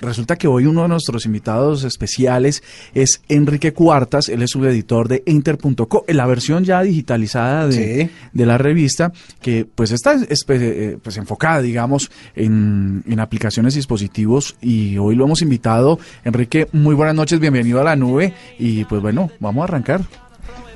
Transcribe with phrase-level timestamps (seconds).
[0.00, 2.62] Resulta que hoy uno de nuestros invitados especiales
[2.94, 8.10] es Enrique Cuartas, él es subeditor de Inter.co, la versión ya digitalizada de, Sí.
[8.32, 9.12] de la revista,
[9.42, 15.24] que pues está eh, pues, enfocada, digamos, en, en aplicaciones y dispositivos, y hoy lo
[15.26, 15.98] hemos invitado.
[16.24, 20.00] Enrique, muy buenas noches, bienvenido a la nube, y pues bueno, vamos a arrancar.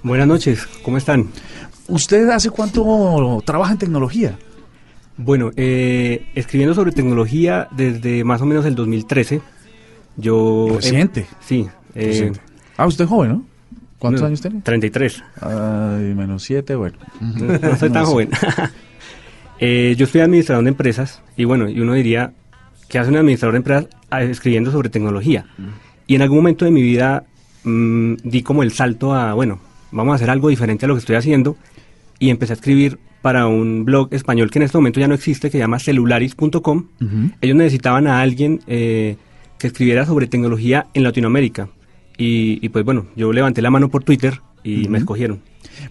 [0.03, 1.29] Buenas noches, ¿cómo están?
[1.89, 4.39] ¿Usted hace cuánto trabaja en tecnología?
[5.17, 9.41] Bueno, eh, escribiendo sobre tecnología desde más o menos el 2013.
[10.17, 10.69] Yo...
[10.77, 11.27] Reciente.
[11.41, 11.67] sí.
[11.95, 12.41] eh, Reciente.
[12.77, 13.45] Ah, usted es joven, ¿no?
[13.99, 14.61] ¿Cuántos no, años tiene?
[14.61, 15.23] 33.
[15.41, 16.99] Ay, menos siete, bueno.
[17.21, 18.31] No, no soy tan No joven.
[19.61, 22.33] Eh, yo estoy administrador de empresas y bueno, y uno diría,
[22.89, 25.47] ¿qué hace un administrador de empresas ah, escribiendo sobre tecnología?
[26.09, 27.25] Y en algún momento de mi vida
[27.63, 29.61] mm, di como el salto a, bueno,
[29.93, 31.57] vamos a hacer algo diferente a lo que estoy haciendo
[32.19, 35.49] y empecé a escribir para un blog español que en este momento ya no existe,
[35.49, 36.87] que se llama celularis.com.
[37.01, 37.31] Ujú.
[37.41, 39.17] Ellos necesitaban a alguien eh,
[39.59, 41.69] que escribiera sobre tecnología en Latinoamérica.
[42.19, 45.41] Y, y pues bueno, yo levanté la mano por Twitter y me escogieron.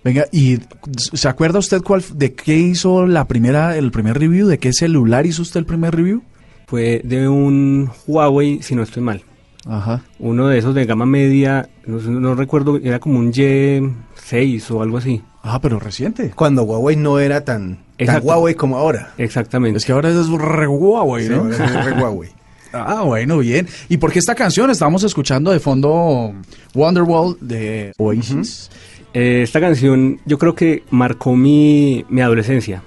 [0.04, 0.58] Venga, ¿y
[0.98, 4.48] se acuerda usted cuál de qué hizo la primera el primer review?
[4.48, 6.24] ¿De qué celular hizo usted el primer review?
[6.68, 9.24] Fue de un Huawei, si no estoy mal.
[9.66, 10.04] Ajá.
[10.20, 14.98] Uno de esos de gama media, no, no recuerdo, era como un Y6 o algo
[14.98, 15.22] así.
[15.44, 16.32] Ah, pero reciente.
[16.36, 17.80] Cuando Huawei no era tan.
[18.24, 19.14] Huawei como ahora.
[19.18, 19.78] Exactamente.
[19.78, 21.42] Es que ahora es re Huawei, Sí, ¿no?
[21.42, 22.30] ahora es re Huawei.
[22.76, 23.68] Ah, bueno, bien.
[23.88, 24.72] ¿Y por qué esta canción?
[24.72, 26.34] Estamos escuchando de fondo
[26.74, 28.72] Wonderwall de Oasis.
[29.14, 32.82] Eh, esta canción yo creo que marcó mi, mi adolescencia.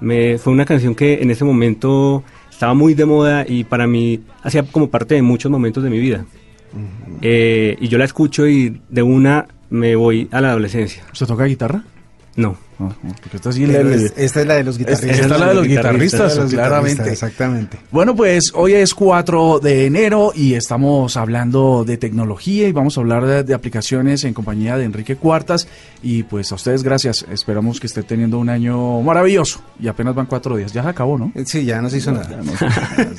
[0.00, 4.20] Me, fue una canción que en ese momento estaba muy de moda y para mí
[4.42, 6.26] hacía como parte de muchos momentos de mi vida.
[7.22, 11.02] Eh, y yo la escucho y de una me voy a la adolescencia.
[11.14, 11.82] ¿Usted toca guitarra?
[12.36, 12.56] No.
[12.80, 15.10] No, no, porque esta sí Pero le- es- esta es la de los guitarristas.
[15.20, 16.56] esta es la de los guitarristas, claramente.
[16.56, 17.78] guitarristas, Exactamente.
[17.92, 23.00] Bueno, pues hoy es 4 de enero y estamos hablando de tecnología y vamos a
[23.02, 25.68] hablar de, de aplicaciones en compañía de Enrique Cuartas.
[26.02, 27.26] Y pues a ustedes gracias.
[27.30, 29.60] Esperamos que esté teniendo un año maravilloso.
[29.78, 30.72] Y apenas van cuatro días.
[30.72, 31.30] Ya se acabó, ¿no?
[31.44, 32.40] Sí, ya no se hizo nada.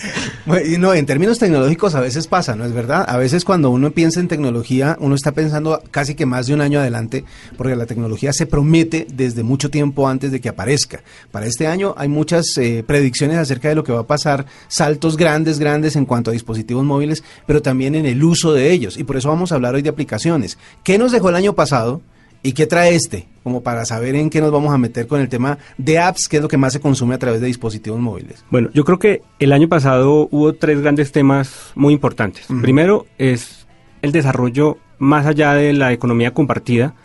[0.46, 3.06] Bueno, no, en términos tecnológicos a veces pasa, ¿no es verdad?
[3.08, 6.62] A veces cuando uno piensa en tecnología, uno está pensando casi que más de un
[6.62, 7.24] año adelante,
[7.58, 11.02] porque la tecnología se promete desde mucho tiempo antes de que aparezca.
[11.30, 15.18] Para este año hay muchas eh, predicciones acerca de lo que va a pasar, saltos
[15.18, 18.98] grandes, grandes en cuanto a dispositivos móviles, pero también en el uso de ellos.
[18.98, 20.58] Y por eso vamos a hablar hoy de aplicaciones.
[20.84, 22.02] ¿Qué nos dejó el año pasado?
[22.44, 23.28] ¿Y qué trae este?
[23.44, 26.38] Como para saber en qué nos vamos a meter con el tema de apps, que
[26.38, 28.44] es lo que más se consume a través de dispositivos móviles.
[28.50, 32.48] Bueno, yo creo que el año pasado hubo tres grandes temas muy importantes.
[32.62, 33.68] Primero es
[34.02, 36.96] el desarrollo más allá de la economía compartida.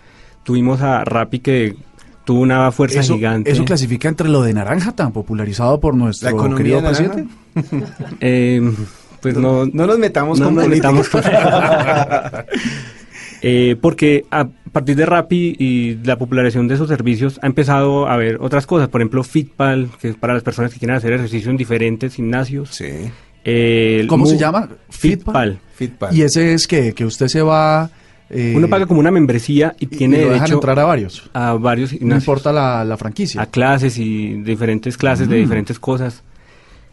[0.42, 1.76] Tuvimos a Rappi que
[2.26, 3.50] tuvo una fuerza Eso, gigante.
[3.50, 7.24] eso clasifica entre lo de naranja tan popularizado por nuestro La economía querido presidente.
[8.20, 8.60] Eh,
[9.22, 10.92] pues no, No nos metamos no con nos política.
[10.92, 11.22] metamos con-
[13.42, 18.14] Eh, porque a partir de Rappi y la popularización de esos servicios ha empezado a
[18.14, 18.88] haber otras cosas.
[18.88, 22.70] Por ejemplo, Fitpal, que es para las personas que quieren hacer ejercicio en diferentes gimnasios.
[22.74, 22.86] Sí,
[23.44, 24.68] Eh, ¿Cómo se llama?
[24.88, 25.58] Fitpal.
[25.74, 26.16] Fitpal.
[26.16, 27.90] Y ese es que, que usted se va...
[28.30, 31.30] eh, Uno paga como una membresía y tiene y lo dejan derecho entrar a varios.
[31.32, 33.40] a varios No importa la, la franquicia.
[33.42, 35.40] a clases y diferentes clases de Mm.
[35.42, 36.22] diferentes cosas.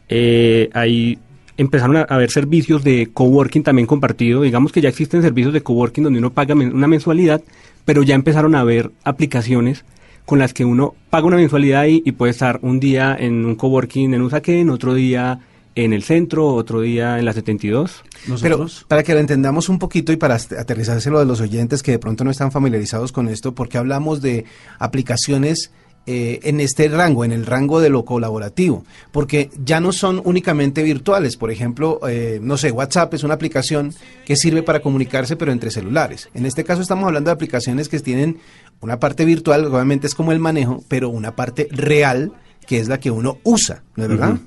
[0.10, 1.18] Eh, ahí
[1.58, 4.42] empezaron a a haber servicios de coworking también compartido.
[4.42, 7.42] Digamos que ya existen servicios de coworking donde uno paga men- una mensualidad,
[7.86, 9.86] pero ya empezaron a haber aplicaciones
[10.26, 13.56] con las que uno paga una mensualidad y, y puede estar un día en un
[13.56, 15.40] coworking en Usaquén, otro día
[15.76, 18.04] en el centro, otro día en la 72.
[18.42, 18.86] Pero Nosotros...
[18.88, 22.24] para que lo entendamos un poquito y para aterrizárselo de los oyentes que de pronto
[22.24, 24.46] no están familiarizados con esto, porque hablamos de
[24.80, 25.72] aplicaciones
[26.06, 28.84] eh, en este rango, en el rango de lo colaborativo,
[29.14, 31.38] porque ya no son únicamente virtuales.
[31.38, 33.94] Por ejemplo, eh, no sé, WhatsApp es una aplicación
[34.26, 36.30] que sirve para comunicarse, pero entre celulares.
[36.34, 38.40] En este caso estamos hablando de aplicaciones que tienen
[38.82, 42.34] una parte virtual, obviamente es como el manejo, pero una parte real,
[42.68, 44.40] que es la que uno usa, ¿no es verdad?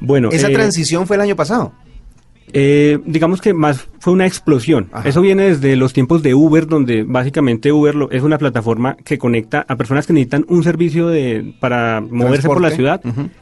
[0.00, 1.72] Bueno, Esa eh, transición fue el año pasado.
[2.52, 4.88] Eh, digamos que más fue una explosión.
[4.90, 5.08] Ajá.
[5.08, 9.18] Eso viene desde los tiempos de Uber, donde básicamente Uber lo- es una plataforma que
[9.18, 13.00] conecta a personas que necesitan un servicio de, para moverse por la ciudad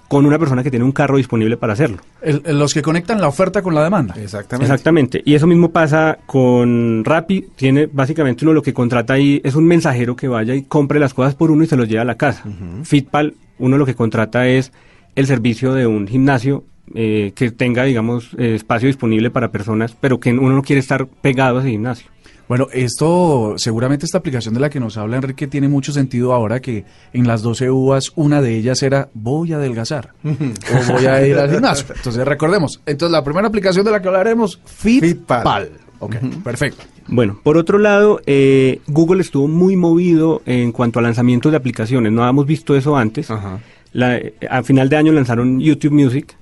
[0.09, 1.99] con una persona que tiene un carro disponible para hacerlo.
[2.21, 4.15] El- el- los que conectan la oferta con la demanda.
[4.21, 4.71] Exactamente.
[4.71, 5.23] Exactamente.
[5.25, 7.47] Y eso mismo pasa con Rappi.
[7.57, 11.15] Tiene básicamente uno lo que contrata ahí es un mensajero que vaya y compre las
[11.15, 12.45] cosas por uno y se los lleva a la casa.
[12.83, 14.71] Fitpal, uno lo que contrata es
[15.15, 16.65] el servicio de un gimnasio
[16.95, 21.07] eh, que tenga, digamos, eh, espacio disponible para personas, pero que uno no quiere estar
[21.07, 22.09] pegado a ese gimnasio.
[22.49, 26.61] Bueno, esto, seguramente esta aplicación de la que nos habla Enrique tiene mucho sentido ahora
[26.61, 31.27] que en las 12 uvas una de ellas era voy a adelgazar o voy a
[31.27, 31.87] ir al gimnasio.
[31.95, 35.11] Entonces recordemos, entonces la primera aplicación de la que hablaremos, Fitpal.
[35.11, 35.71] Fitpal.
[36.01, 36.85] Ok, perfecto.
[37.09, 42.13] Bueno, por otro lado, eh, Google estuvo muy movido en cuanto a lanzamientos de aplicaciones.
[42.13, 43.31] No habíamos visto eso antes.
[43.31, 43.59] Ajá.
[43.93, 46.37] La- eh, a final de año lanzaron YouTube Music,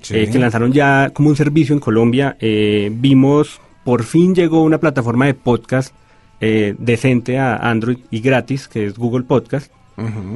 [0.00, 0.16] Sí.
[0.16, 2.36] eh, que lanzaron ya como un servicio en Colombia.
[2.40, 5.94] Eh, vimos, por fin llegó una plataforma de podcast
[6.44, 9.70] eh, decente a Android y gratis, que es Google Podcast,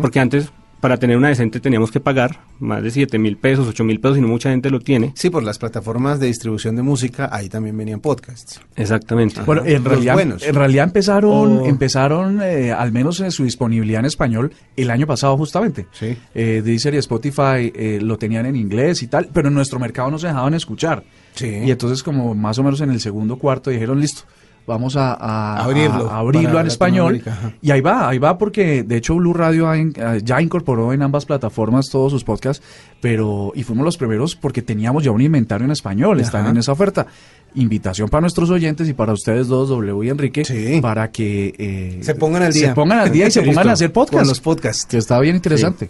[0.01, 0.53] porque antes
[0.87, 4.19] para tener una decente teníamos que pagar más de 7 mil pesos, 8 mil pesos
[4.19, 5.11] y no mucha gente lo tiene.
[5.17, 8.61] Sí, por las plataformas de distribución de música, ahí también venían podcasts.
[8.77, 9.41] Exactamente.
[9.43, 10.47] Bueno, en Los realidad, buenos.
[10.47, 15.37] en realidad empezaron, empezaron eh, al menos en su disponibilidad en español el año pasado
[15.37, 15.89] justamente.
[15.91, 16.17] Sí.
[16.37, 20.09] Eh, Deezer y Spotify eh, lo tenían en inglés y tal, pero en nuestro mercado
[20.13, 21.03] no se dejaban escuchar.
[21.35, 21.49] Sí.
[21.49, 24.23] Y entonces como más o menos en el segundo cuarto dijeron, listo,
[24.67, 27.23] vamos a, a- Abrirlo a- a abrirlo en español.
[27.63, 30.93] Y ahí va, ahí va porque de hecho Blue Radio ha in- eh, ya incorporó
[30.93, 32.65] en ambas plataformas todos sus podcasts,
[33.01, 36.73] pero y fuimos los primeros porque teníamos ya un inventario en español, están en esa
[36.73, 37.07] oferta.
[37.55, 40.79] Invitación para nuestros oyentes y para ustedes dos, W y Enrique, Sí.
[40.83, 42.69] para que eh, Se pongan al día.
[42.69, 43.71] Se pongan al día y se pongan Listo.
[43.71, 44.27] a hacer Con podcast.
[44.29, 44.85] los podcasts.
[44.85, 45.89] Que está bien interesante.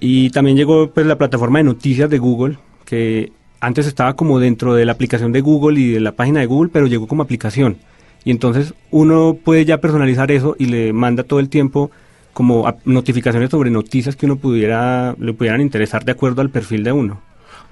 [0.00, 3.32] Y también llegó pues la plataforma de noticias de Google, que
[3.64, 6.70] antes estaba como dentro de la aplicación de Google y de la página de Google,
[6.72, 7.78] pero llegó como aplicación.
[8.24, 11.90] Y entonces uno puede ya personalizar eso y le manda todo el tiempo
[12.32, 16.92] como notificaciones sobre noticias que uno pudiera le pudieran interesar de acuerdo al perfil de
[16.92, 17.20] uno.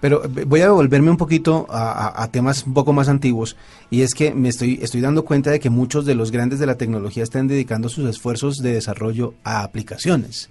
[0.00, 3.56] Pero eh, voy a volverme un poquito a temas un poco más antiguos
[3.90, 6.66] y es que me estoy, estoy dando cuenta de que muchos de los grandes de
[6.66, 10.50] la tecnología están dedicando sus esfuerzos de desarrollo a aplicaciones.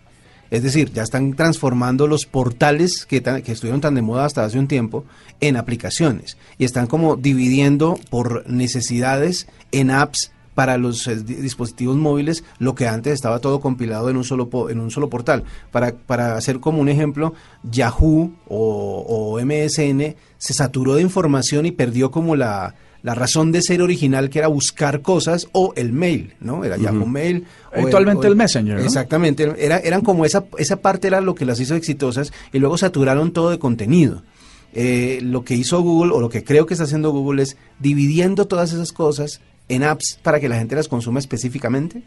[0.52, 4.68] Es decir, ya están transformando los portales que, estuvieron tan de moda hasta hace un
[4.68, 5.06] tiempo
[5.40, 6.38] en aplicaciones.
[6.58, 12.76] Y están como dividiendo por necesidades en apps para los eh, di- dispositivos móviles lo
[12.76, 15.46] que antes estaba todo compilado en un solo po- en un solo portal.
[15.72, 17.34] Para, para hacer como un ejemplo
[17.64, 23.62] Yahoo o, o MSN se saturó de información y perdió como la, la razón de
[23.62, 28.36] ser original que era buscar cosas o el mail no era Yahoo Mail Actualmente el
[28.36, 28.84] Messenger, ¿no?
[28.84, 32.78] exactamente era, eran como esa esa parte era lo que las hizo exitosas y luego
[32.78, 34.24] saturaron todo de contenido
[34.74, 38.48] eh, lo que hizo Google o lo que creo que está haciendo Google es dividiendo
[38.48, 42.04] todas esas cosas en apps para que la gente las consuma específicamente.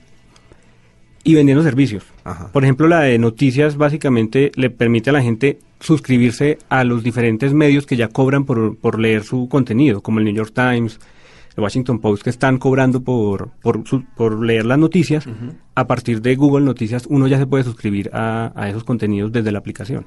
[1.24, 2.04] Y vendiendo servicios.
[2.22, 2.50] Ajá.
[2.52, 7.52] Por ejemplo, la de noticias básicamente le permite a la gente suscribirse a los diferentes
[7.52, 11.00] medios que ya cobran por, por leer su contenido, como el New York Times,
[11.56, 15.24] el Washington Post, que están cobrando por, por, su- por leer las noticias.
[15.76, 19.50] A partir de Google Noticias, uno ya se puede suscribir a, a esos contenidos desde
[19.50, 20.06] la aplicación.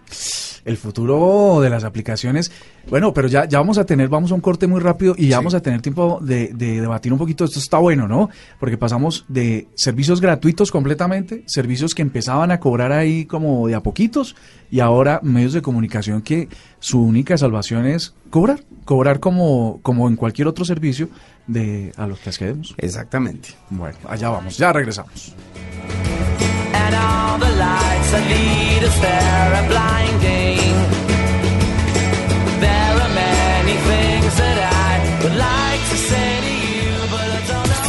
[0.63, 2.51] El futuro de las aplicaciones.
[2.89, 5.37] Bueno, pero ya, ya vamos a tener, vamos a un corte muy rápido y ya
[5.37, 7.43] vamos a tener tiempo de, de debatir un poquito.
[7.45, 8.29] Esto está bueno, ¿no?
[8.59, 13.81] Porque pasamos de servicios gratuitos completamente, servicios que empezaban a cobrar ahí como de a
[13.81, 14.35] poquitos
[14.69, 16.49] y ahora medios de comunicación que
[16.79, 21.09] su única salvación es cobrar, cobrar como, como en cualquier otro servicio
[21.47, 22.75] de a los que accedemos.
[22.77, 23.49] Exactamente.
[23.69, 25.33] Bueno, allá vamos, ya regresamos.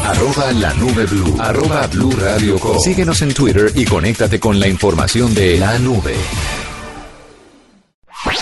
[0.04, 1.37] Arroba la nube blue.
[1.38, 2.78] Arroba blue radio com.
[2.80, 6.14] Síguenos en Twitter y conéctate con la información de la nube.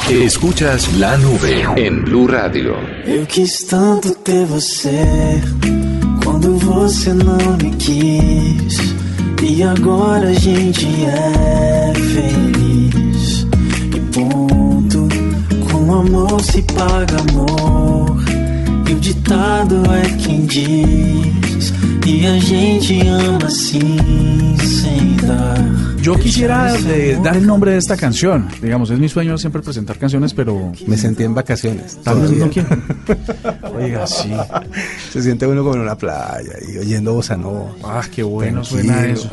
[0.08, 2.76] Escuchas la nube en Blue Radio.
[3.04, 5.42] Eu quis tanto ter você
[6.22, 8.78] quando você não me quis.
[9.42, 13.46] E agora a gente é feliz.
[13.96, 15.08] E ponto.
[15.72, 18.16] Com amor se paga amor.
[18.88, 21.72] E o ditado é quem diz.
[22.06, 23.96] E a gente ama assim
[24.64, 25.56] sem dar.
[26.00, 28.48] Yo quisiera eh, dar el nombre de esta canción.
[28.62, 31.98] Digamos, es mi sueño siempre presentar canciones, pero Me sentí en vacaciones.
[32.04, 32.68] tal vez no quiero.
[33.76, 34.30] Oiga, sí.
[35.10, 37.72] Se siente uno como en una playa y oyendo bossa nova.
[37.82, 38.94] Ah, qué bueno Tranquilo.
[38.94, 39.28] suena eso.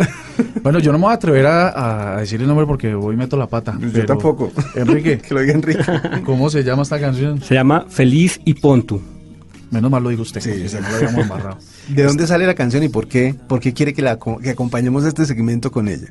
[0.64, 3.18] Bueno, yo no me voy a atrever a, a decir el nombre porque voy y
[3.18, 3.78] meto la pata.
[3.80, 4.52] Yo pero- tampoco.
[4.76, 5.84] Enrique, que lo diga Enrique.
[6.26, 7.40] ¿cómo se llama esta canción?
[7.40, 9.00] Se llama Feliz y Pontu.
[9.74, 11.58] Menos mal lo dijo usted, Sí, no lo habíamos embarrado.
[11.90, 13.36] ¿De dónde sale la canción y por qué?
[13.48, 16.08] ¿Por qué quiere que, la, que acompañemos este segmento con ella?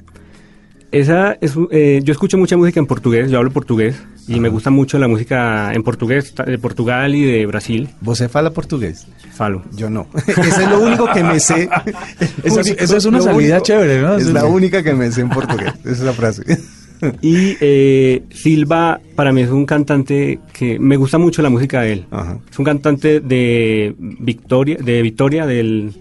[0.90, 3.97] Esa es, eh, yo escucho mucha música en portugués, yo hablo portugués
[4.28, 7.88] y me gusta mucho la música en portugués de Portugal y de Brasil.
[8.02, 9.07] ¿Vos fala portugués?
[9.33, 9.62] Falo.
[9.75, 10.07] Yo no.
[10.26, 11.69] Eso es lo único que me sé.
[12.45, 14.16] Esa es- Único, esa es una salida chévere, ¿no?
[14.16, 15.73] Es Eso la es- única que me sé en portugués.
[15.81, 16.42] Esa es la frase.
[17.23, 21.93] Y eh, Silva para mí es un cantante que me gusta mucho la música de
[21.95, 22.05] él.
[22.11, 22.39] Ajá.
[22.51, 25.93] Es un cantante de Victoria, de Victoria del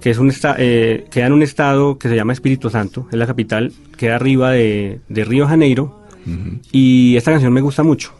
[0.00, 3.16] que es un esta- eh, queda en un estado que se llama Espíritu Santo, es
[3.16, 6.00] la capital, queda arriba de, de Río Janeiro
[6.72, 8.12] y esta canción me gusta mucho.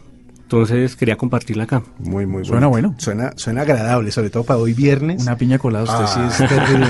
[0.45, 1.81] Entonces quería compartirla acá.
[1.97, 2.93] Muy, muy Suena bueno.
[2.99, 5.23] Suena, suena agradable, sobre todo para hoy viernes.
[5.23, 6.29] Una piña colada, usted Ah.
[6.37, 6.87] sí es terrible,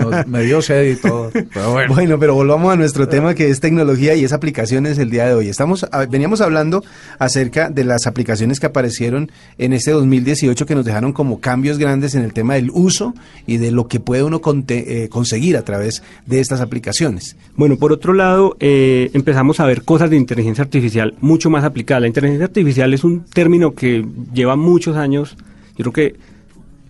[0.00, 0.10] ¿no?
[0.10, 1.30] Nos- me dio sed y todo.
[1.32, 1.94] Pero bueno.
[1.94, 5.34] Bueno, pero volvamos a nuestro tema que es tecnología y es aplicaciones el día de
[5.34, 5.48] hoy.
[5.48, 6.82] Estamos a- veníamos hablando
[7.20, 12.16] acerca de las aplicaciones que aparecieron en este 2018 que nos dejaron como cambios grandes
[12.16, 13.14] en el tema del uso
[13.46, 17.36] y de lo que puede uno conte- eh, conseguir a través de estas aplicaciones.
[17.54, 22.00] Bueno, por otro lado, eh, empezamos a ver cosas de inteligencia artificial mucho más aplicadas.
[22.00, 25.36] La inteligencia artificial es un término que lleva muchos años.
[25.76, 26.16] Yo creo que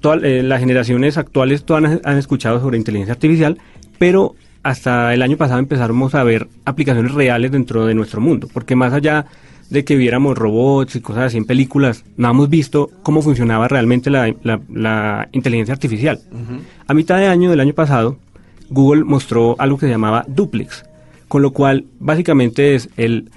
[0.01, 3.59] todas eh, las generaciones actuales todas han, han escuchado sobre inteligencia artificial,
[3.99, 8.77] pero hasta el año pasado empezamos a ver aplicaciones reales dentro de nuestro mundo, porque
[8.77, 9.27] más allá
[9.71, 14.11] de que viéramos robots y cosas así en películas, no hemos visto cómo funcionaba realmente
[14.11, 16.21] la, la- la inteligencia artificial.
[16.89, 18.17] A mitad de año del año pasado,
[18.69, 20.85] Google mostró algo que se llamaba Duplex,
[21.29, 23.31] con lo cual básicamente es el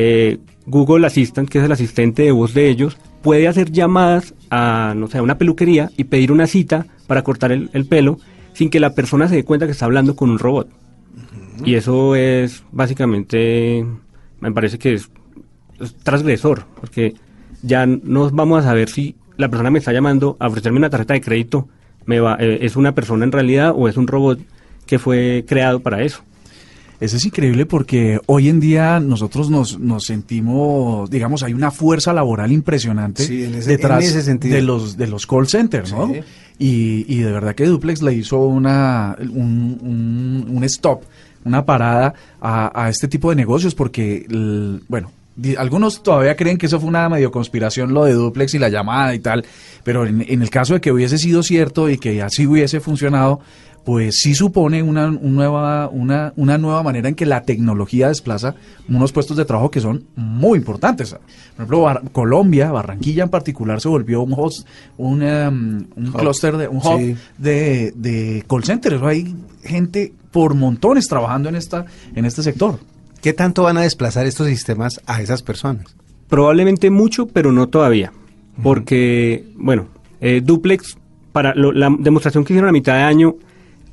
[0.00, 4.94] eh, Google Assistant, que es el asistente de voz de ellos, puede hacer llamadas a,
[4.96, 8.18] no sé, a una peluquería y pedir una cita para cortar el, el pelo
[8.52, 10.68] sin que la persona se dé cuenta que está hablando con un robot.
[11.64, 13.84] Y eso es básicamente,
[14.38, 15.10] me parece que es,
[15.80, 17.14] es transgresor, porque
[17.62, 21.14] ya no vamos a saber si la persona me está llamando a ofrecerme una tarjeta
[21.14, 21.68] de crédito,
[22.06, 24.38] me va, eh, es una persona en realidad o es un robot
[24.86, 26.22] que fue creado para eso.
[27.00, 32.12] Eso es increíble porque hoy en día nosotros nos, nos sentimos, digamos, hay una fuerza
[32.12, 34.02] laboral impresionante Sí, en ese- detrás
[34.50, 36.08] de los de los call centers, ¿no?
[36.08, 36.20] Sí.
[36.58, 41.02] Y, y de verdad que Duplex le hizo una un, un- un stop,
[41.44, 45.12] una parada a, a este tipo de negocios porque, el- bueno,
[45.56, 49.14] algunos todavía creen que eso fue una medio conspiración lo de Duplex y la llamada
[49.14, 49.44] y tal,
[49.84, 53.38] pero en, en el caso de que hubiese sido cierto y que así hubiese funcionado,
[53.84, 58.54] pues sí supone una, un nueva, una, una nueva manera en que la tecnología desplaza
[58.88, 61.12] unos puestos de trabajo que son muy importantes.
[61.12, 61.20] Por
[61.56, 64.66] ejemplo, Bar- Colombia, Barranquilla en particular, se volvió un host,
[64.98, 67.16] un, em, un clúster, de, un hub Sí.
[67.38, 69.02] de, de call centers.
[69.02, 72.78] Hay gente por montones trabajando en, esta, en este sector.
[73.22, 75.86] ¿Qué tanto van a desplazar estos sistemas a esas personas?
[76.28, 78.12] Probablemente mucho, pero no todavía.
[78.62, 79.86] Porque, bueno,
[80.20, 80.96] eh, Duplex,
[81.32, 83.36] para lo- la demostración que hicieron a mitad de año,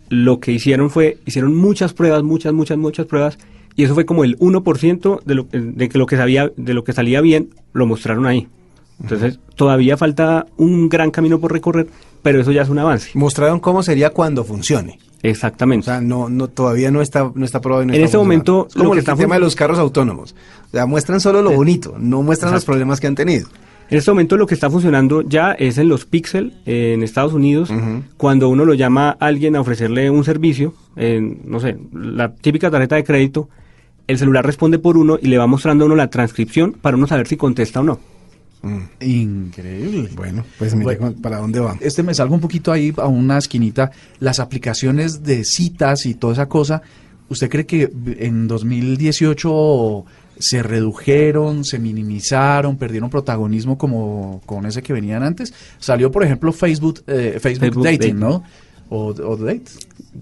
[0.09, 3.37] lo que hicieron fue, hicieron muchas pruebas, muchas, muchas, muchas pruebas,
[3.75, 6.83] y eso fue como el 1% de lo, de que lo que sabía, de lo
[6.83, 8.47] que salía bien, lo mostraron ahí.
[9.01, 11.87] Entonces, todavía falta un gran camino por recorrer,
[12.21, 13.09] pero eso ya es un avance.
[13.13, 14.99] Mostraron cómo sería cuando funcione.
[15.23, 15.85] O Exactamente.
[15.85, 17.83] sea, no, no, todavía no está, no está probado.
[17.83, 19.55] y no En está este momento, es como lo que el está tema de los
[19.55, 20.35] carros autónomos.
[20.67, 23.49] O sea, muestran solo lo bonito, no muestran los problemas que han tenido.
[23.89, 27.33] En este momento lo que está funcionando ya es en los Pixel eh, en Estados
[27.33, 27.71] Unidos,
[28.17, 32.71] cuando uno lo llama a alguien a ofrecerle un servicio, en, no sé, la típica
[32.71, 33.49] tarjeta de crédito,
[34.07, 37.05] el celular responde por uno y le va mostrando a uno la transcripción para uno
[37.07, 37.99] saber si contesta o no.
[38.99, 40.09] Increíble.
[40.15, 41.15] Bueno, pues mire Bueno.
[41.21, 41.81] para dónde vamos.
[41.81, 43.91] Este me salgo un poquito ahí a una esquinita.
[44.19, 46.81] Las aplicaciones de citas y toda esa cosa,
[47.29, 50.05] ¿usted cree que en 2018
[50.39, 55.53] se redujeron, se minimizaron, perdieron protagonismo como con ese que venían antes?
[55.79, 58.19] Salió, por ejemplo, Facebook, eh, Facebook, Facebook Dating, Dating.
[58.19, 58.43] ¿no?
[58.89, 59.63] O, o Date.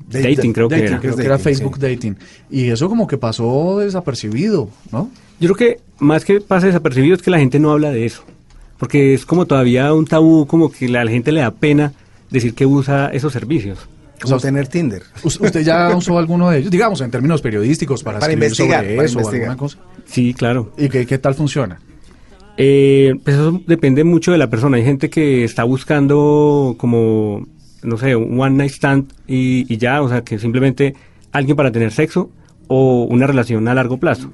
[0.10, 1.00] Dating creo que Dating, era.
[1.00, 1.44] creo que Dating, era sí.
[1.44, 2.18] Facebook Dating.
[2.50, 5.10] Y eso como que pasó desapercibido, ¿no?
[5.40, 8.24] Yo creo que más que pase desapercibido es que la gente no habla de eso,
[8.78, 11.94] porque es como todavía un tabú, como que la gente le da pena
[12.30, 13.80] decir que usa esos servicios.
[14.24, 15.04] Como O sea, tener Tinder.
[15.24, 16.72] ¿Us- ¿Usted ya usó alguno de ellos?
[16.72, 19.50] Digamos, en términos periodísticos, para, Para escribir investigar, sobre para eso o investigar.
[19.52, 19.78] alguna cosa.
[20.06, 20.72] Sí, claro.
[20.78, 21.80] ¿Y qué, qué tal funciona?
[22.58, 24.78] Eh, pues eso depende mucho de la persona.
[24.78, 27.46] Hay gente que está buscando como,
[27.82, 30.94] no sé, un one night stand y, y ya, o sea, que simplemente
[31.32, 32.30] alguien para tener sexo
[32.68, 34.32] o una relación a largo plazo.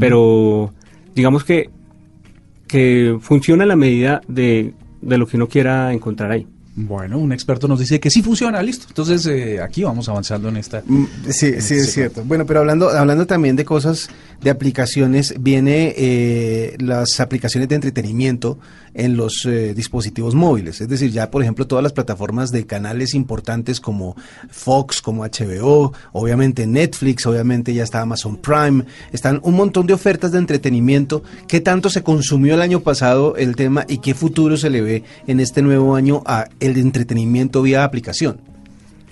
[0.00, 0.72] Pero
[1.14, 1.70] digamos que,
[2.66, 6.46] que funciona a la medida de, de lo que uno quiera encontrar ahí.
[6.86, 8.86] Bueno, un experto nos dice que sí funciona, listo.
[8.88, 10.82] Entonces eh, aquí vamos avanzando en esta.
[10.86, 12.22] Mm, Sí, sí, es cierto.
[12.24, 14.08] Bueno, pero hablando, hablando también de cosas,
[14.40, 18.58] de aplicaciones, viene eh, las aplicaciones de entretenimiento
[18.94, 20.80] en los eh, dispositivos móviles.
[20.80, 24.16] Es decir, ya por ejemplo todas las plataformas de canales importantes como
[24.50, 30.32] Fox, como HBO, obviamente Netflix, obviamente ya está Amazon Prime, están un montón de ofertas
[30.32, 31.22] de entretenimiento.
[31.46, 35.04] ¿Qué tanto se consumió el año pasado el tema y qué futuro se le ve
[35.26, 38.40] en este nuevo año a el entretenimiento vía aplicación?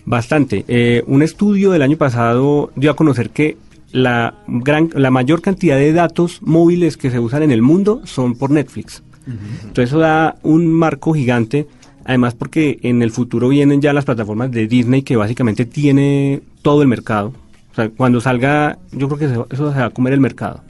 [0.05, 0.65] Bastante.
[0.69, 3.59] Eh, un estudio del año pasado dio a conocer que
[3.93, 8.35] la, gran, la mayor cantidad de datos móviles que se usan en el mundo son
[8.35, 9.03] por Netflix.
[9.29, 11.67] Entonces eso da un marco gigante,
[12.05, 16.83] además porque en el futuro vienen ya las plataformas de Disney que básicamente tiene todo
[16.83, 17.35] el mercado.
[17.73, 20.63] O sea, cuando salga, yo creo que eso, se va a comer el mercado.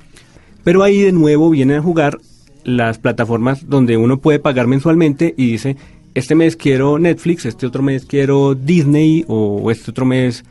[0.65, 2.19] Pero ahí de nuevo vienen a jugar
[2.65, 5.77] las plataformas donde uno puede pagar mensualmente y dice,
[6.15, 10.45] este mes quiero Netflix, este otro mes quiero Disney o este otro mes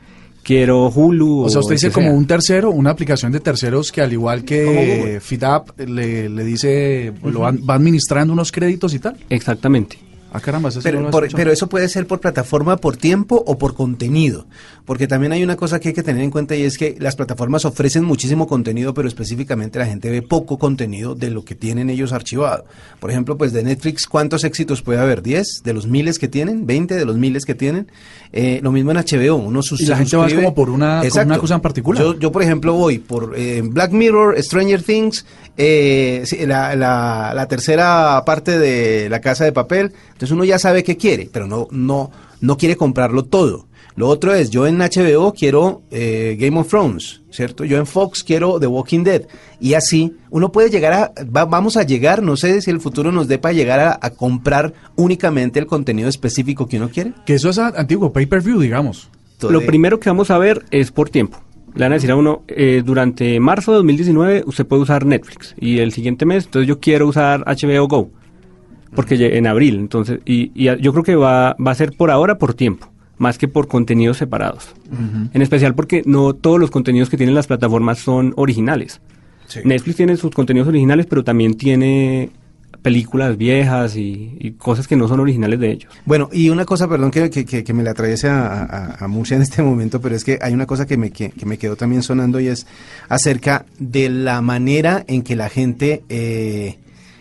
[0.47, 1.41] quiero Hulu.
[1.43, 2.15] O sea, usted dice como sea.
[2.17, 7.41] un tercero, una aplicación de terceros que al igual que FitApp le, le dice, lo
[7.41, 9.17] van- va administrando unos créditos y tal.
[9.29, 9.97] Exactamente.
[10.33, 13.73] Ah, caramba, eso Pero, por- pero eso puede ser por plataforma, por tiempo o por
[13.75, 14.45] contenido.
[14.85, 17.15] Porque también hay una cosa que hay que tener en cuenta y es que las
[17.15, 21.89] plataformas ofrecen muchísimo contenido, pero específicamente la gente ve poco contenido de lo que tienen
[21.89, 22.65] ellos archivado.
[22.99, 25.23] Por ejemplo, pues de Netflix, ¿cuántos éxitos puede haber?
[25.23, 26.65] ¿10 de los miles que tienen?
[26.67, 27.87] ¿20 de los miles que tienen?
[28.31, 29.35] Eh, lo mismo en HBO.
[29.37, 32.01] Uno sus- Y la gente va como por una- una cosa en particular.
[32.03, 35.25] Yo, yo, por ejemplo, voy por eh, Black Mirror, Stranger Things,
[35.57, 39.91] eh, sí, la, la- la tercera parte de La Casa de Papel.
[40.07, 42.11] Entonces uno ya sabe qué quiere, pero no, no,
[42.41, 43.65] no quiere comprarlo todo.
[43.95, 47.65] Lo otro es, yo en HBO quiero eh, Game of Thrones, ¿cierto?
[47.65, 49.23] Yo en Fox quiero The Walking Dead.
[49.59, 53.11] Y así, uno puede llegar a, va- vamos a llegar, no sé si el futuro
[53.11, 57.13] nos dé para llegar a, a comprar únicamente el contenido específico que uno quiere.
[57.25, 59.09] Que eso es antiguo, pay-per-view, digamos.
[59.39, 61.41] Todo Lo de- primero que vamos a ver es por tiempo.
[61.77, 65.53] Le van a decir a uno, eh, durante marzo de 2019 usted puede usar Netflix
[65.59, 68.09] y el siguiente mes, entonces yo quiero usar HBO Go,
[68.95, 72.55] porque en abril, entonces, y, yo creo que va, va a ser por ahora por
[72.55, 74.73] tiempo, más que por contenidos separados.
[75.33, 78.99] En especial porque no todos los contenidos que tienen las plataformas son originales.
[79.63, 82.31] Netflix tiene sus contenidos originales, pero también tiene
[82.87, 85.91] películas viejas y, cosas que no son originales de ellos.
[86.05, 89.07] Bueno, y una cosa, perdón que, que, que- que me la atraviese a, a- a
[89.09, 91.57] Murcia en este momento, pero es que hay una cosa que me, que, que me
[91.57, 92.65] quedó también sonando y es
[93.09, 96.77] acerca de la manera en que la gente, eh,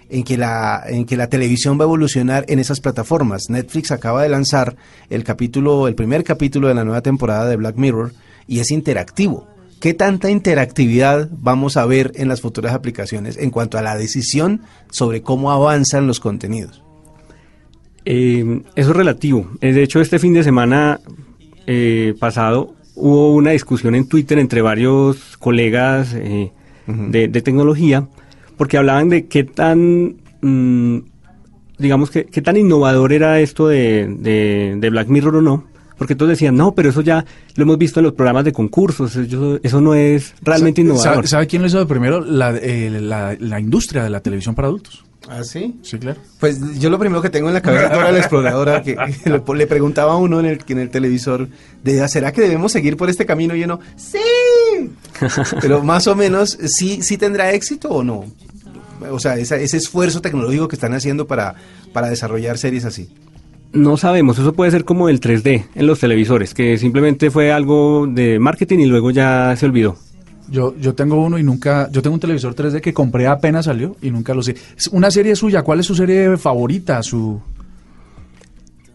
[0.08, 3.50] en, que la, en que la televisión va a evolucionar en esas plataformas.
[3.50, 4.76] Netflix acaba de lanzar
[5.10, 8.12] el capítulo, el primer capítulo de la nueva temporada de Black Mirror
[8.46, 9.48] y es interactivo.
[9.80, 14.62] ¿Qué tanta interactividad vamos a ver en las futuras aplicaciones en cuanto a la decisión
[14.90, 16.82] sobre cómo avanzan los contenidos?
[18.04, 19.48] Eh, eso es relativo.
[19.60, 21.00] Eh, De hecho, este fin de semana
[21.66, 26.52] eh, pasado hubo una discusión en Twitter entre varios colegas eh,
[26.86, 28.08] de, de tecnología,
[28.56, 30.98] porque hablaban de qué tan, mm,
[31.78, 35.64] digamos, que, qué tan innovador era esto de, de- de Black Mirror o no.
[35.98, 39.16] Porque todos decían, no, pero eso ya lo hemos visto en los programas de concursos,
[39.16, 41.26] eso, eso no es realmente innovador.
[41.26, 42.20] ¿Sabe, quién lo hizo de primero?
[42.20, 45.04] La, eh, la, la industria de la televisión para adultos.
[45.28, 45.74] ¿Ah, sí?
[45.82, 46.20] Sí, claro.
[46.38, 49.42] Pues yo lo primero que tengo en la cabeza es Dora la exploradora, que le,
[49.56, 51.48] le preguntaba a uno en el, en el televisor,
[51.82, 53.56] de, ¿será que debemos seguir por este camino?
[53.56, 54.18] Y uno, ¡sí!
[55.60, 58.26] Pero más o menos, ¿sí, sí tendrá éxito o no?
[59.10, 61.54] O sea, esa- ese esfuerzo tecnológico que están haciendo para,
[61.92, 63.08] para desarrollar series así.
[63.72, 68.06] No sabemos, eso puede ser como el 3D en los televisores, que simplemente fue algo
[68.06, 69.96] de marketing y luego ya se olvidó.
[70.48, 73.96] Yo, yo tengo uno y nunca, yo tengo un televisor 3D que compré apenas salió
[74.00, 74.54] y nunca lo sé.
[74.92, 77.02] Una serie suya, ¿cuál es su serie favorita?
[77.02, 77.40] Su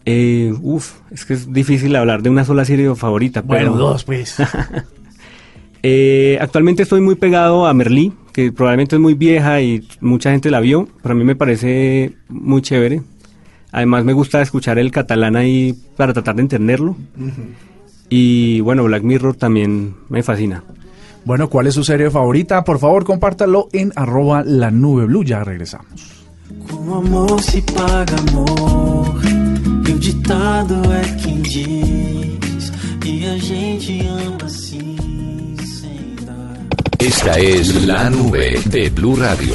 [0.06, 3.42] Eh, uf, es que es difícil hablar de una sola serie favorita.
[3.42, 4.36] bueno, pero, dos pues.
[5.84, 10.48] Eh, actualmente estoy muy pegado a Merlí, que probablemente es muy vieja y mucha gente
[10.48, 13.02] la vio, pero a mí me parece muy chévere.
[13.72, 16.96] Además me gusta escuchar el catalán ahí para tratar de entenderlo.
[18.08, 20.62] Y bueno, Black Mirror también me fascina.
[21.24, 22.64] Bueno, ¿cuál es su serie favorita?
[22.64, 25.24] Por favor, compártalo en arroba la nube blue.
[25.24, 26.22] Ya regresamos.
[26.68, 29.20] Com amor se paga amor.
[29.88, 32.72] E o ditado é quem diz.
[33.04, 36.66] E a gente ama assim, sem dar.
[36.98, 39.54] Esta es la nube de Blue Radio.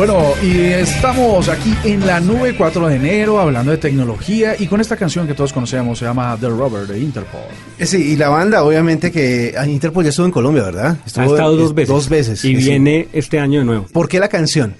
[0.00, 4.80] Bueno, y estamos aquí en la nube 4 de enero hablando de tecnología y con
[4.80, 7.42] esta canción que todos conocemos se llama The Rover de Interpol.
[7.78, 10.96] Eh, Sí, y la banda, obviamente que ah, Interpol ya estuvo en Colombia, ¿verdad?
[11.02, 11.88] Ha Estuvo, estado dos eh, veces.
[11.94, 12.44] Dos veces.
[12.46, 12.54] Y sí.
[12.54, 13.86] viene este año de nuevo.
[13.92, 14.74] ¿Por qué la canción?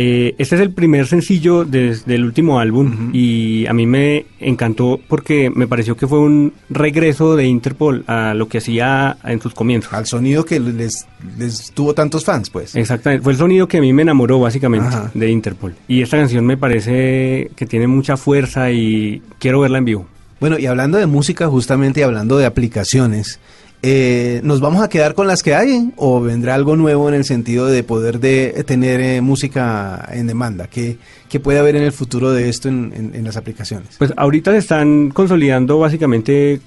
[0.00, 5.00] Eh, este es el primer sencillo des- del último álbum y a mí me encantó
[5.08, 9.54] porque me pareció que fue un regreso de Interpol a lo que hacía en sus
[9.54, 9.92] comienzos.
[9.92, 11.04] Al sonido que les,
[11.36, 12.76] les tuvo tantos fans, pues.
[12.76, 15.10] Exactamente, fue el sonido que a mí me enamoró básicamente Ajá.
[15.12, 15.74] de Interpol.
[15.88, 20.06] Y esta canción me parece que tiene mucha fuerza y quiero verla en vivo.
[20.38, 23.40] Bueno, y hablando de música, justamente y hablando de aplicaciones,
[23.82, 27.24] eh, ¿nos vamos a quedar con las que hay o vendrá algo nuevo en el
[27.24, 30.66] sentido de poder de tener eh, música en demanda?
[30.66, 33.90] ¿Qué, qué puede haber en el futuro de esto en, en- en las aplicaciones?
[33.98, 36.60] Pues ahorita se están consolidando básicamente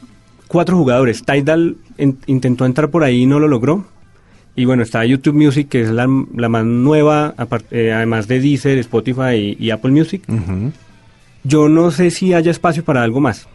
[0.48, 1.24] cuatro jugadores.
[1.26, 3.86] Tidal en- intentó entrar por ahí y no lo logró.
[4.56, 7.34] Y bueno, está YouTube Music, que es la, la más nueva,
[7.72, 10.24] eh, además de Deezer, Spotify y, y Apple Music.
[11.44, 13.48] Yo no sé si haya espacio para algo más.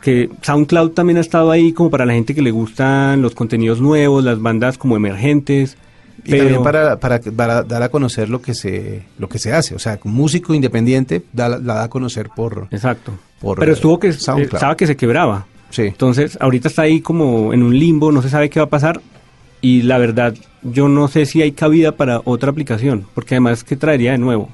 [0.00, 3.80] Que SoundCloud también ha estado ahí como para la gente que le gustan los contenidos
[3.80, 5.76] nuevos, las bandas como emergentes.
[6.24, 9.74] Y también para, para, para dar a conocer lo que se lo que se hace,
[9.74, 12.68] o sea, músico independiente da, la da a conocer por...
[12.70, 13.12] Exacto.
[13.40, 14.54] por, Pero eh, estuvo que SoundCloud.
[14.54, 15.46] estaba que se quebraba.
[15.70, 15.82] Sí.
[15.82, 19.00] Entonces, ahorita está ahí como en un limbo, no se sabe qué va a pasar.
[19.62, 23.76] Y la verdad, yo no sé si hay cabida para otra aplicación, porque además, ¿qué
[23.76, 24.48] traería de nuevo?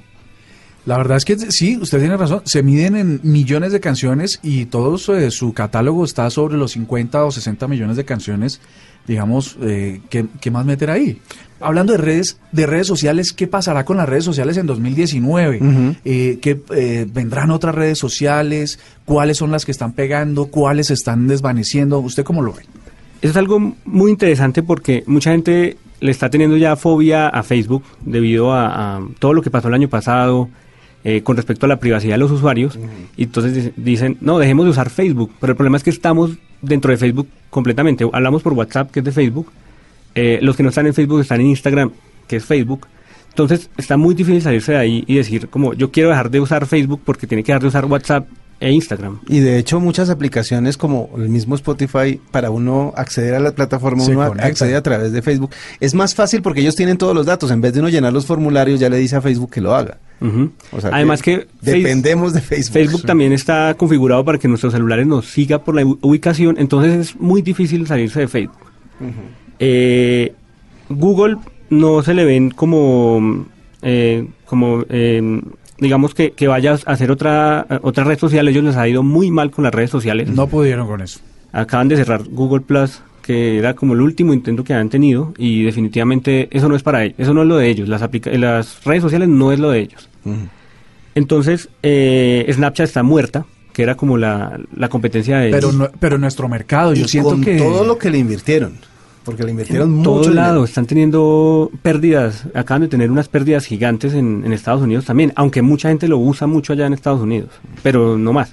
[0.87, 4.66] La verdad es que sí, usted tiene razón, se miden en millones de canciones y
[4.66, 8.61] todo su, eh, su catálogo está sobre los 50 o 60 millones de canciones,
[9.05, 11.20] digamos, eh, ¿qué, qué más meter ahí?
[11.59, 15.59] Hablando de redes, de redes sociales, ¿qué pasará con las redes sociales en 2019?
[15.61, 15.96] Ujú.
[16.05, 18.79] Eh, ¿qué, eh, ¿Vendrán otras redes sociales?
[19.05, 20.46] ¿Cuáles son las que están pegando?
[20.46, 21.99] ¿Cuáles están desvaneciendo?
[21.99, 22.62] ¿Usted cómo lo ve?
[23.22, 27.83] Eso es algo muy interesante porque mucha gente le está teniendo ya fobia a Facebook
[28.05, 30.49] debido a, a todo lo que pasó el año pasado
[31.09, 32.77] eh, con respecto a la privacidad de los usuarios.
[33.16, 35.31] Y entonces dic- dicen, no, dejemos de usar Facebook.
[35.40, 38.05] Pero el problema es que estamos dentro de Facebook completamente.
[38.12, 39.47] Hablamos por WhatsApp, que es de Facebook.
[40.16, 41.92] Eh, los que no están en Facebook están en Instagram,
[42.27, 42.88] que es Facebook.
[43.29, 46.66] Entonces está muy difícil salirse de ahí y decir, como yo quiero dejar de usar
[46.66, 48.27] Facebook porque tiene que dejar de usar WhatsApp
[48.59, 49.21] e Instagram.
[49.29, 54.03] Y de hecho muchas aplicaciones como el mismo Spotify, para uno acceder a la plataforma,
[54.03, 55.51] Se uno accede a través de Facebook.
[55.81, 57.51] Es más fácil porque ellos tienen todos los datos.
[57.51, 59.99] En vez de uno llenar los formularios, ya le dice a Facebook que lo haga.
[60.73, 62.73] O sea Además que, dependemos de Facebook.
[62.73, 67.21] Facebook también está configurado para que nuestros celulares nos siga por la ubicación, entonces es
[67.21, 68.66] muy difícil salirse de Facebook.
[69.59, 70.33] Eh,
[70.88, 71.37] Google
[71.69, 73.47] no se le ven como,
[73.83, 75.42] eh, como eh,
[75.78, 79.30] digamos que, que vaya a hacer otra, otra red social, ellos les ha ido muy
[79.30, 80.28] mal con las redes sociales.
[80.30, 81.20] No pudieron con eso.
[81.52, 85.62] Acaban de cerrar Google Plus, que era como el último intento que habían tenido, y
[85.64, 88.84] definitivamente eso no es para ellos, eso no es lo de ellos, las, aplica- las
[88.84, 90.08] redes sociales no es lo de ellos.
[91.14, 95.74] Entonces, eh, Snapchat está muerta, que era como la, la competencia de Pero, ellos.
[95.80, 97.56] no- pero nuestro mercado, yo Y siento con que...
[97.56, 98.74] todo lo que le invirtieron.
[99.26, 100.34] Porque le invirtieron en mucho todo dinero.
[100.40, 105.32] lado están teniendo pérdidas, acaban de tener unas pérdidas gigantes en, en Estados Unidos también,
[105.36, 107.50] aunque mucha gente lo usa mucho allá en Estados Unidos,
[107.82, 108.52] pero no más.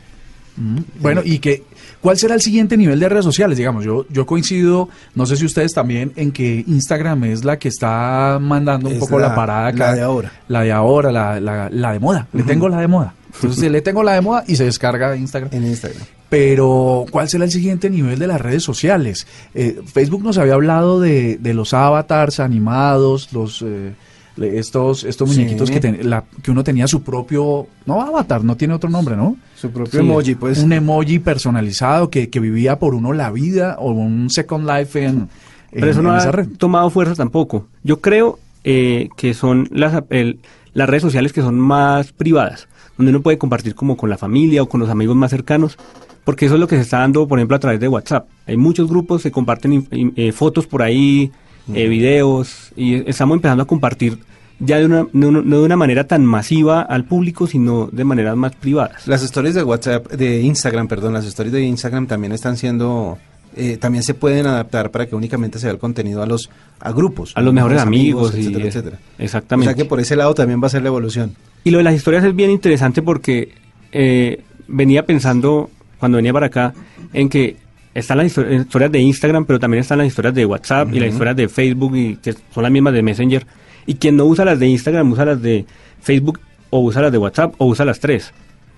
[0.58, 1.64] Mm, Bueno, y que,
[2.02, 3.58] ¿cuál será el siguiente nivel de redes sociales?
[3.58, 7.70] Digamos, yo, yo coincido, no sé si ustedes también, en que Instagram es la que
[7.70, 9.78] está mandando un Es poco la, la- parada acá.
[9.92, 10.32] la de ahora.
[10.48, 12.28] La de ahora, la, la, la de moda.
[12.34, 13.14] Le tengo la de moda.
[13.36, 15.50] Entonces le tengo la de moda y se descarga Instagram.
[15.54, 16.02] En Instagram.
[16.38, 19.28] Pero, ¿cuál será el siguiente nivel de las redes sociales?
[19.54, 23.94] Eh, Facebook nos había hablado de, de los avatars animados, los eh,
[24.42, 25.36] estos estos Sí.
[25.42, 29.16] muñequitos que, ten- la- que uno tenía su propio, no avatar, no tiene otro nombre,
[29.16, 29.38] ¿no?
[29.56, 30.06] Su propio Sí.
[30.08, 30.58] emoji, pues.
[30.58, 35.30] un emoji personalizado que, que vivía por uno la vida o un second life en,
[35.72, 36.48] Pero en- eso no en ha esa red.
[36.58, 37.68] tomado fuerza tampoco.
[37.84, 40.40] Yo creo eh, que son las, el-
[40.74, 42.68] las redes sociales que son más privadas,
[42.98, 45.78] donde uno puede compartir como con la familia o con los amigos más cercanos,
[46.24, 48.28] porque eso es lo que se está dando, por ejemplo, a través de WhatsApp.
[48.48, 51.32] Hay muchos grupos, se comparten eh, fotos por ahí,
[51.74, 54.20] eh, videos, y estamos empezando a compartir
[54.60, 58.38] ya de una, no, no- de una manera tan masiva al público, sino de maneras
[58.38, 59.08] más privadas.
[59.08, 63.18] Las stories de WhatsApp, de Instagram, perdón, las stories de Instagram también están siendo,
[63.58, 66.92] eh, también se pueden adaptar para que únicamente se vea el contenido a los a
[66.92, 69.00] grupos, A los mejores amigos, y, etcétera, eh, etcétera.
[69.20, 69.70] Exactamente.
[69.70, 71.36] O sea que por ese lado también va a ser la evolución.
[71.66, 73.54] Y lo de las historias es bien interesante porque
[73.92, 75.70] eh, venía pensando,
[76.04, 76.74] cuando venía para acá,
[77.14, 77.56] en que
[77.94, 81.14] están las histo- historias de Instagram, pero también están las historias de WhatsApp y las
[81.14, 83.48] historias de Facebook, y que son las mismas de Messenger.
[83.86, 85.66] Y quien no usa las de Instagram, usa las de
[86.02, 88.34] Facebook, o usa las de WhatsApp, o usa las tres.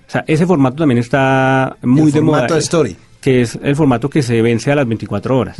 [0.06, 2.36] O sea, ese formato también está muy El de moda.
[2.38, 2.96] formato de story.
[3.20, 5.56] Que es el formato que se vence a las 24 horas.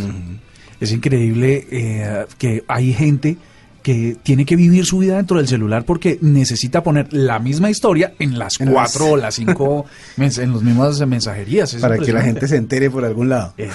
[0.78, 3.36] Es increíble eh, que hay gente
[3.86, 8.14] que tiene que vivir su vida dentro del celular porque necesita poner la misma historia
[8.18, 11.72] en las En las- cuatro o las cinco, en las mismas mensajerías.
[11.72, 13.54] Es Para que la gente se entere por algún lado.
[13.56, 13.70] Eh,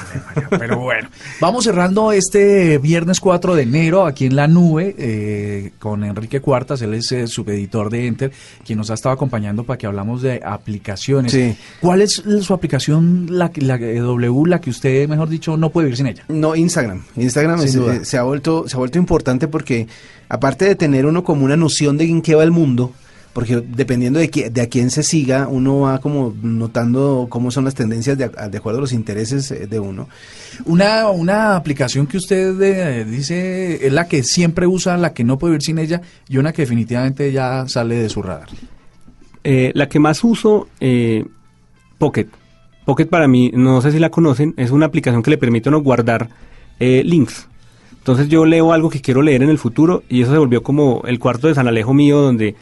[0.60, 1.08] Pero bueno,
[1.39, 6.82] vamos cerrando este viernes 4 de enero aquí en la nube eh, con Enrique Cuartas,
[6.82, 8.32] él es eh, subeditor de Enter,
[8.65, 11.32] quien nos ha estado acompañando para que hablamos de aplicaciones.
[11.32, 11.56] Sí.
[11.80, 15.86] ¿Cuál es su aplicación, la, la que- W, la que usted, mejor dicho, no puede
[15.86, 16.26] vivir sin ella?
[16.28, 17.02] No, Instagram.
[17.15, 19.88] Instagram es- eh, se, ha vuelto, se ha vuelto importante porque,
[20.30, 22.92] aparte de tener uno como una noción de en qué va el mundo,
[23.34, 27.64] porque dependiendo de, qui- de a quién se siga, uno va como notando cómo son
[27.64, 30.10] las tendencias de, de acuerdo a los intereses eh, de uno.
[30.66, 35.38] Una, una aplicación que usted eh, dice es la que siempre usa, la que no
[35.38, 38.50] puede vivir sin ella, y una que definitivamente ya sale de su radar.
[39.44, 41.26] Eh, la que más uso, eh,
[41.98, 42.28] Pocket.
[42.86, 45.72] Pocket para mí, no sé si la conocen, es una aplicación que le permite a
[45.72, 46.30] uno guardar
[46.80, 47.48] eh, links.
[48.02, 51.04] Entonces yo leo algo que quiero leer en el futuro y eso se volvió como
[51.06, 52.56] el cuarto de San Alejo mío donde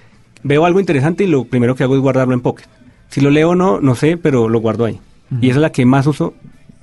[0.43, 2.65] veo algo interesante y lo primero que hago es guardarlo en Pocket.
[3.09, 4.99] Si lo leo o no, no sé, pero lo guardo ahí.
[5.41, 6.33] Y esa es la que más uso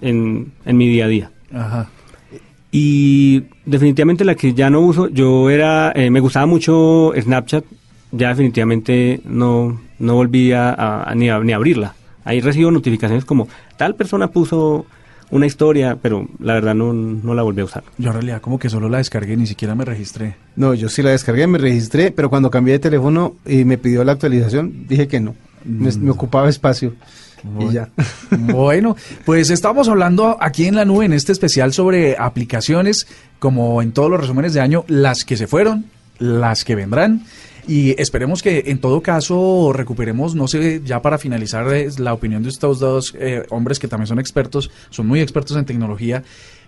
[0.01, 1.31] en, en mi día a día.
[1.53, 1.89] Ajá.
[2.73, 7.65] Y definitivamente la que ya no uso, yo era, eh, me gustaba mucho Snapchat,
[8.13, 11.95] ya definitivamente no, no volví a, a- ni, a, ni abrirla.
[12.25, 14.87] Ahí recibo notificaciones como tal persona puso
[15.31, 17.85] una historia, pero la verdad no, no la volví a usar.
[17.99, 20.37] Yo en realidad como que solo la descargué, ni siquiera me registré.
[20.57, 24.05] No, yo sí la descargué, me registré, pero cuando cambié de teléfono y me pidió
[24.05, 25.35] la actualización, dije que no.
[25.65, 26.95] Me, me ocupaba espacio.
[27.61, 27.89] Y ya.
[28.31, 33.07] Bueno, pues estamos hablando aquí en la nube en este especial sobre aplicaciones,
[33.39, 35.87] como en todos los resúmenes de año, las que se fueron,
[36.19, 37.25] las que vendrán.
[37.69, 42.43] Y esperemos que en todo caso recuperemos, no sé, ya para finalizar eh, la opinión
[42.43, 46.23] de estos dos eh, hombres que también son expertos, son muy expertos en tecnología.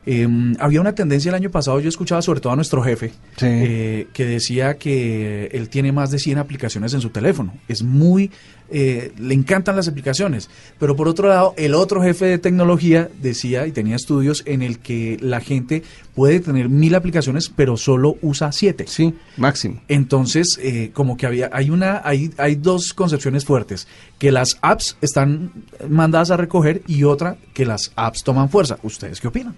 [0.07, 0.27] Eh,
[0.59, 3.47] había una tendencia el año pasado, yo escuchaba sobre todo a nuestro jefe, Sí.
[3.47, 7.53] eh, que decía que él tiene más de 100 aplicaciones en su teléfono.
[7.69, 8.31] Es muy,
[8.71, 10.51] eh, le encantan las aplicaciones.
[10.79, 14.79] Pero por otro lado, el otro jefe de tecnología decía y tenía estudios en el
[14.79, 15.83] que la gente
[16.15, 18.87] puede tener mil aplicaciones, pero solo usa siete.
[18.87, 19.81] Sí, máximo.
[19.89, 23.87] Entonces, eh, como que había, hay una, hay, hay dos concepciones fuertes,
[24.19, 25.53] que las apps están
[25.89, 28.79] mandadas a recoger y otra que las apps toman fuerza.
[28.83, 29.55] ¿Ustedes qué opinan?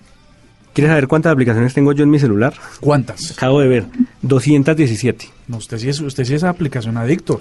[0.73, 2.55] ¿Quieres saber cuántas aplicaciones tengo yo en mi celular?
[2.81, 3.33] ¿Cuántas?
[3.33, 3.87] Acabo de ver,
[4.23, 5.29] 217.
[5.49, 7.41] No, usted sí es, usted sí es aplicación adicto.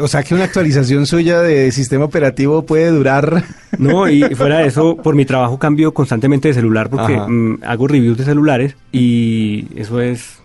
[0.00, 3.44] O sea que una actualización suya de sistema operativo puede durar.
[3.78, 7.88] No, y fuera de eso, por mi trabajo cambio constantemente de celular porque mm, hago
[7.88, 10.40] reviews de celulares y eso es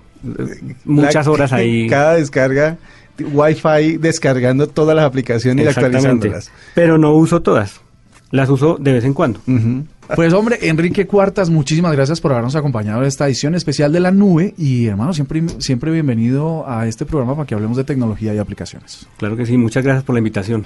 [0.86, 1.88] muchas La- horas ahí.
[1.90, 2.78] Cada descarga,
[3.20, 6.52] Wi-Fi descargando todas las aplicaciones y actualizándolas.
[6.74, 7.82] Pero no uso todas.
[8.32, 9.40] Las uso de vez en cuando.
[10.16, 14.12] Pues hombre, Enrique Cuartas, muchísimas gracias por habernos acompañado en esta edición especial de la
[14.12, 18.38] nube y hermano, siempre, siempre bienvenido a este programa para que hablemos de tecnología y
[18.38, 19.08] aplicaciones.
[19.18, 20.66] Claro que sí, muchas gracias por la invitación.